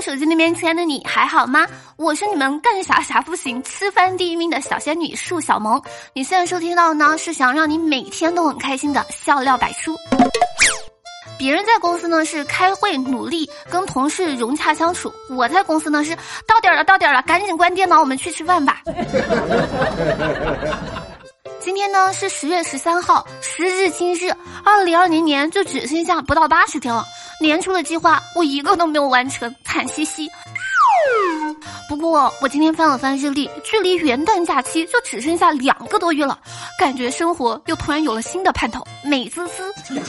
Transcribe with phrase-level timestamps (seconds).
[0.00, 1.66] 手机那边亲爱的你还好吗？
[1.96, 5.80] 我是你们干啥啥不行，吃饭第一名的小仙女树小萌。
[6.14, 9.94] 你现在收听到的呢，是想让你每天都很开心的笑料百出。
[11.36, 18.80] 别人在公司呢是开会努力跟同事融洽相处，我在公司呢是到点了到点了，赶紧关电脑，我们去吃饭吧。
[21.60, 27.04] 今天呢是十月十三号，时至今日，二零二零年就只剩下不到八十天了。
[27.40, 30.28] 年初的计划我一个都没有完成，惨兮兮。
[31.88, 36.38] 不过我今天翻了翻日历，距离元旦假期就只剩下两个多月了，
[36.78, 39.72] 感觉生活又突然有了新的盼头，美滋滋。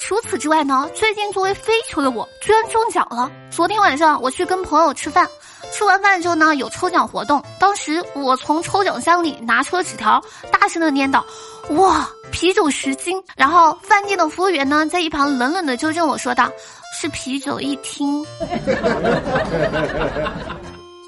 [0.00, 3.30] 除此之外呢，最近作为非球的我居然中奖了。
[3.50, 5.28] 昨天晚上我去跟朋友吃饭，
[5.78, 7.40] 吃完饭之后呢，有抽奖活动。
[7.60, 11.22] 当时我从抽奖箱里拿出了纸条，大声的念叨
[11.78, 16.50] ：“哇，啤酒十斤！”然后饭店的服务员呢，在一旁冷冷的纠正我说道
[17.00, 18.26] ：“是啤酒一听。”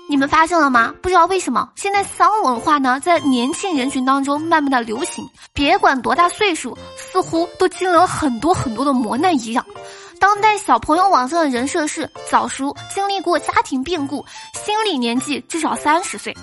[0.08, 0.94] 你们发现了吗？
[1.02, 5.28] 不知道为什么，现在丧文化呢，在年轻人群当中慢慢的流行。
[5.52, 9.66] 别管多大岁数，似乎都经历了很多很多的磨难一样。
[10.20, 16.36] 当代小朋友网上的人设是早熟，经历过家庭变故，心理年纪至少三十岁，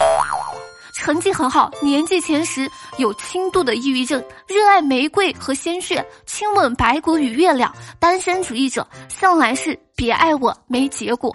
[0.93, 11.33] 成绩很好，年纪前十，有轻度的抑郁症，热爱玫瑰和鲜血，亲吻白骨与月亮，单身主义者，向来是别爱我没结果。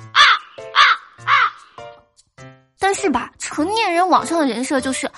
[2.81, 5.09] 但是吧，成年人网上的人设就是，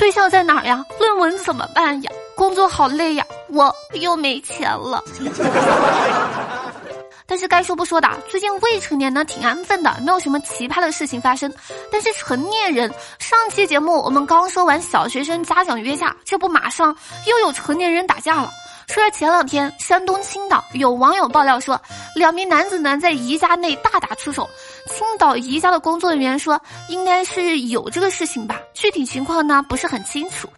[0.00, 0.84] 对象在哪儿呀？
[0.98, 2.10] 论文怎么办呀？
[2.34, 5.00] 工作好累呀，我又没钱了。
[7.34, 11.52] 但是该说不说的，最近未成年呢挺安分的，没有什么奇葩的事情发生。
[11.90, 16.96] 但是成年人，上期节目我们刚说完小学生家长约架，这不马上
[17.26, 18.52] 又有成年人打架了。
[18.86, 21.76] 说是前两天，山东青岛有网友爆料说，
[22.14, 24.48] 两名男子呢在宜家内大打出手。
[24.86, 30.48] 青岛宜家的工作人员说，应该是有这个事情吧，具体情况呢不是很清楚。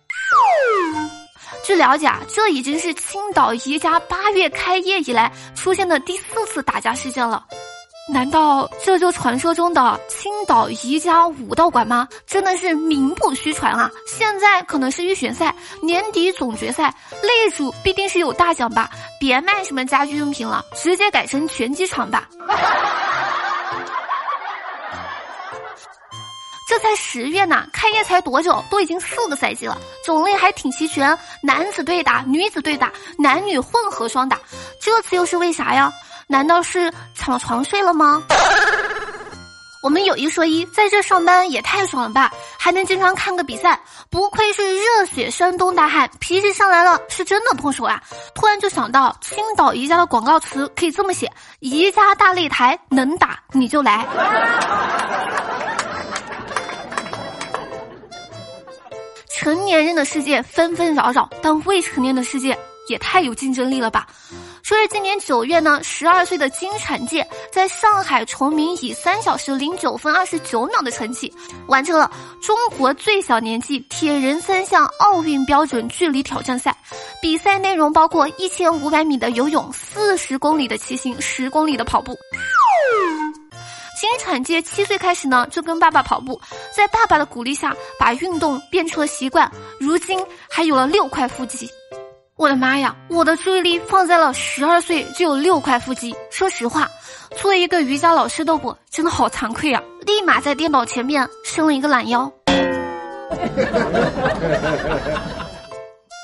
[1.66, 7.44] 据了解，啊，这已经是青岛宜家八月开业以来出现的第四次打架事件了。
[8.08, 12.06] 难道这就传说中的青岛宜家武道馆吗？
[12.24, 13.90] 真的是名不虚传啊！
[14.06, 18.88] 现在可能是预选赛，年底总决赛，擂主必定是有大奖吧？
[19.18, 22.28] 别卖什么家居用品了，直接改成拳击场吧。
[26.66, 34.36] 这才十月呢，开业才多久，都已经四个赛季了，种类还挺齐全，男子对打，女子对打，男女混合双打，
[34.80, 35.92] 这次又是为啥呀？
[36.26, 38.20] 难道是抢床睡了吗？
[39.80, 48.02] 我们有一说一，在这上班也太爽了吧，还能经常看个比赛，不愧是热血山东大汉，脾气上来了是真的碰手啊！
[48.34, 54.04] 突然就想到青岛宜家的广告词可以这么写：宜家大擂台，能打你就来。
[59.36, 62.58] 成年人的世界纷纷扰扰，但未成年的世界
[62.88, 64.06] 也太有竞争力了吧！
[64.62, 71.30] 说是今年九月呢，十二岁的金产界在上海崇明以三小时零九分二十九秒的成绩，
[71.66, 72.10] 完成了
[72.40, 76.74] 中国最小年纪铁人三项奥运标准距离挑战赛。
[77.20, 82.16] 比赛内容包括一千五百米的游泳、四十公里的骑行、十公里的跑步。
[84.16, 86.40] 产界七岁开始呢，就跟爸爸跑步，
[86.74, 90.18] 在爸爸的鼓励下，把运动变成了习惯，如今
[90.50, 91.70] 还有了六块腹肌。
[92.36, 92.94] 我的妈呀！
[93.08, 96.14] 我的注意力放在了十二岁就有六块腹肌。
[96.30, 96.86] 说实话，
[97.36, 99.82] 作为一个瑜伽老师的我，真的好惭愧啊！
[100.02, 102.30] 立马在电脑前面伸了一个懒腰。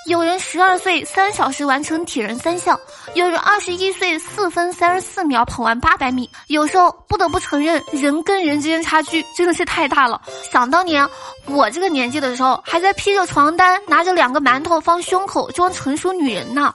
[0.06, 2.78] 有人十二岁三小时完成铁人三项，
[3.14, 6.28] 有人二十一岁四分三十四秒跑完八百米。
[6.48, 10.20] 有时候不得不承认，人跟人之间差距真的是太大了。
[10.50, 11.08] 想当年
[11.46, 16.74] 我这个年纪的时候，还在披着床单，拿着两个馒头放胸口装成熟女人呢。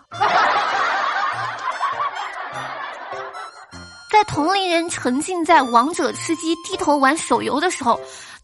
[4.09, 7.99] 在同龄人沉浸在王者吃鸡、低头玩手游的时候。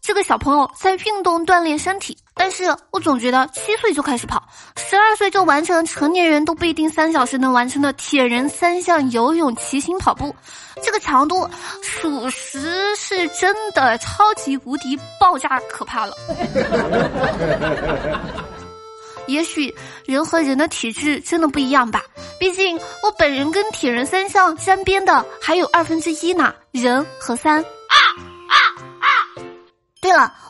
[0.06, 4.42] 这个小朋友在运动锻炼身体，但是我总觉得七岁就开始跑，
[4.76, 10.34] 十二岁就完成成年人都不一定三小时能完成的铁人三项游泳、骑行、跑步，
[10.82, 11.48] 这个强度
[11.82, 16.16] 属实是真的超级无敌爆炸可怕了。
[19.26, 22.02] 也许人和人的体质真的不一样吧，
[22.38, 27.64] 毕竟我本人跟铁人三项沾边的还有二分之一呢，人和三。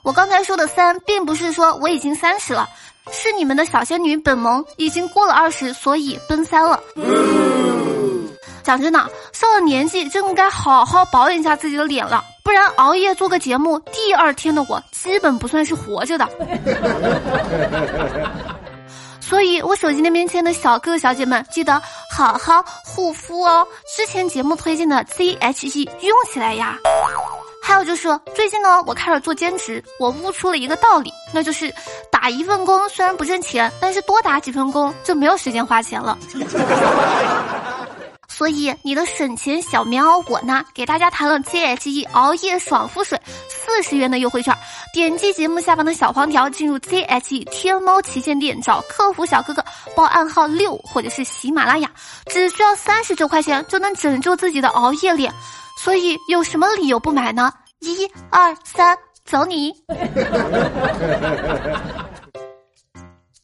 [0.02, 2.68] 我刚才说的三，并不是说我已经三十了，
[3.10, 6.80] 是你们的小仙女本萌已经过了二十，所以奔三了。
[8.62, 8.98] 讲真的，
[9.32, 16.28] 上了年纪，真的该好好保养一下自己的脸了，不然熬夜做个节目，第二天的我基本不算是活着的。
[19.20, 23.66] 所以，我手机那边亲爱的小哥哥小姐们，记得好好护肤哦。
[23.96, 26.76] 之前节目推荐的 ZHE 用起来呀。
[27.66, 31.72] 还有就是，最近呢，我开始做兼职，我悟出了一个道理，那就是
[32.12, 36.18] 打一份工虽然不挣钱，但是多打几份工就没有时间花钱了。
[38.28, 43.18] 所以，你的省钱小棉袄我呢，给大家谈了 ZHE 熬夜爽肤水
[43.48, 44.54] 四十元的优惠券，
[44.92, 49.64] 点击节目下方的小黄条进入 ZHE 天猫旗舰店，找客服小哥哥
[49.96, 51.90] 报暗号六或者是喜马拉雅，
[52.26, 55.32] 只需要三十九块钱就能拯救自己的熬夜脸。
[55.84, 57.52] 所以有什么理由不买呢？
[57.80, 58.96] 一二三，
[59.26, 59.70] 走你！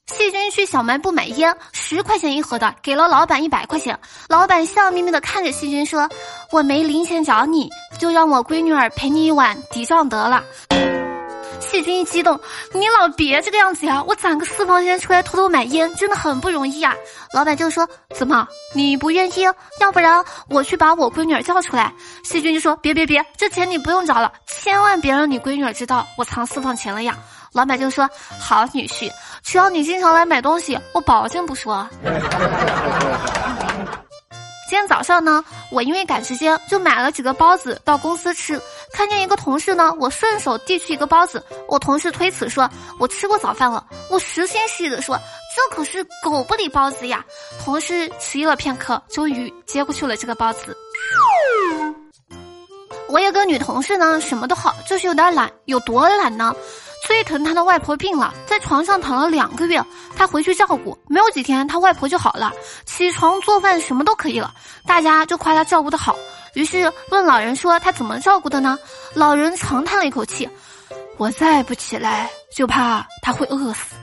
[0.06, 4.00] 细菌去小卖部买烟，十块钱一盒的，给了老板一百块钱。
[4.31, 6.08] 老板笑眯眯的看着细菌说
[6.50, 10.42] ：“我没零钱找你，就让我闺女儿陪你一晚抵账得了。”
[11.60, 12.40] 细菌一激动，
[12.72, 14.02] 你老别这个样子呀！
[14.06, 16.94] 我攒个私房钱出来偷偷买烟，真的很不容易呀。
[17.32, 19.42] 老板就说：“怎么你不愿意？
[19.80, 21.92] 要不然我去把我闺女儿叫出来。”
[22.24, 27.16] 细菌就说：“别别别，这钱你不用找了，千万别让你闺女儿知道我藏私房钱了呀。”
[27.52, 28.08] 老板就说
[28.40, 29.10] ：“好女婿，
[29.42, 31.86] 只要你经常来买东西，我保证不说。”
[34.68, 38.60] 今天早上呢，我因为赶时间，就买了几个包子到公司吃。
[39.00, 41.43] 看见一个同事呢，我顺手递去一个包子。
[41.67, 42.69] 我同事推辞说
[43.00, 45.19] ：“我吃过早饭了。”我实心实意的说
[45.56, 47.25] ：“这可是狗不理包子呀！”
[47.64, 50.76] 同事迟疑了片刻，终于接过去了这个包子。
[53.08, 55.50] 我有个女同事呢，什么都好，就是有点懒。
[55.64, 56.55] 有多懒呢？
[57.06, 59.82] 最疼她的外婆病了，在床上躺了两个月，
[60.14, 62.52] 她回去照顾，没有几天，她外婆就好了，
[62.85, 64.52] 起床做饭什么都可以了，
[64.87, 66.14] 大家就夸她照顾的好。
[66.55, 68.79] 于是问老人说他怎么照顾的呢？
[69.14, 70.49] 老人长叹了一口气，
[71.17, 73.94] 我再不起来，就怕他会饿死。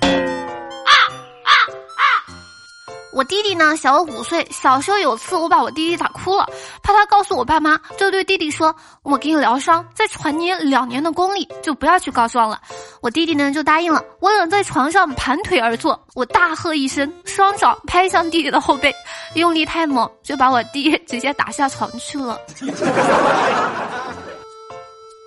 [3.14, 4.48] 我弟弟呢，小我五岁。
[4.52, 6.48] 小时候有次，我把我弟弟打哭了，
[6.84, 12.62] 怕他告诉我爸妈，就对弟弟说：“我给你疗伤，再传你两年的功力，就不要去告状了。”
[13.02, 14.04] 我弟弟呢就答应了。
[14.20, 18.94] 我冷在床上盘腿而坐，我大喝一声，双掌拍向弟弟的后背，
[19.35, 22.39] 用力太猛，就把我弟 直接打下床去了。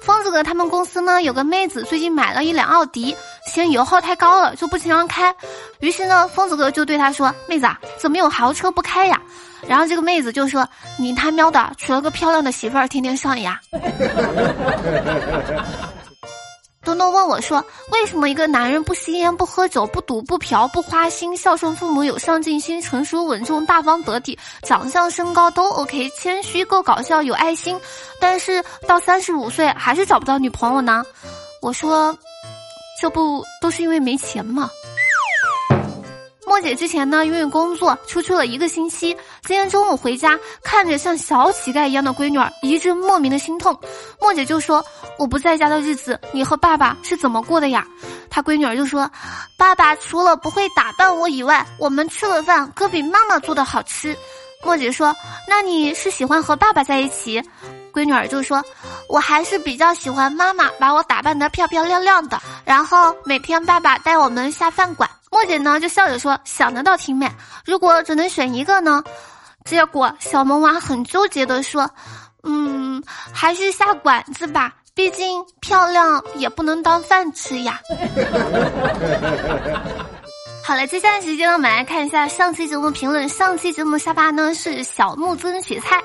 [0.02, 3.14] 疯子哥他们公司呢有个妹子最近买了一辆奥迪，
[3.46, 5.32] 嫌油耗太高了就不经常开，
[5.80, 9.20] 于是呢疯子哥就对他说：“妹子啊，怎么有豪车不开呀？”
[9.68, 10.66] 然后这个妹子就说
[10.98, 13.60] ：“你他喵的娶了个漂亮的媳妇儿，天天上呀。”
[16.82, 17.62] 东东问我说
[17.92, 27.78] ：“为什么一个男人不吸烟、不喝酒、不赌、不嫖、不花心、孝顺父母、有上进心、成熟稳重、大方得体、长相身高都 OK、谦虚够搞笑、有爱心，
[28.18, 31.04] 但是到三十五岁还是找不到女朋友呢？”
[31.60, 32.16] 我说
[32.98, 34.70] ：“这不都是因为没钱吗？”
[36.46, 43.76] 莫姐之前呢，因为工作出去了一个星期，今天中午回家，看着像小乞丐一样的闺女儿，一阵莫名的心痛。
[44.20, 44.84] 莫姐就说
[45.18, 47.84] ：“我不在家的日子，你和爸爸是怎么过的呀？”
[48.30, 49.10] 她闺女儿就说
[49.58, 54.16] ：“爸爸除了不会打扮我以外，我们吃了饭可比妈妈做的好吃。”
[54.62, 55.14] 莫姐说
[55.48, 57.42] ：“那你是喜欢和爸爸在一起？”
[57.92, 58.62] 闺女儿就说
[59.08, 67.30] ：“我还是比较喜欢妈妈把我打扮得漂漂亮亮的，然后每天爸爸带我们下饭馆。”莫姐呢就笑着说：“想得到挺美。
[67.64, 69.02] 如果只能选一个呢？”
[69.64, 71.90] 结果小萌娃很纠结的说
[72.42, 73.02] ：“嗯，
[73.32, 77.80] 还是下馆子吧，毕竟漂亮也不能当饭吃呀。
[80.64, 83.28] ”好了，接下来时间呢，我们来看一下上期节目评论。
[83.28, 86.00] 上期节目沙发呢是小木尊雪菜。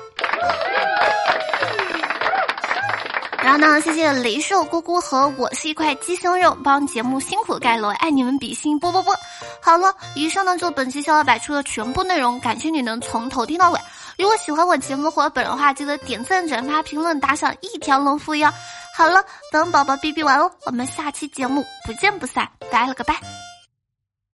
[3.46, 9.14] 然后呢，谢谢雷兽姑姑和我是一块鸡胸肉帮节目辛苦盖楼，爱你们比心啵啵啵。
[9.62, 13.78] 好了，以上呢就本期笑料百出的全部内容，感谢你能从头听到尾。
[14.18, 18.52] 如果喜欢我节目或者本人的话，记得点赞、转发、评论、打赏一条龙服务哟。
[18.96, 19.22] 好了，
[19.52, 23.14] 等宝宝哔哔完哦，我们下期节目不见不散，拜了个拜。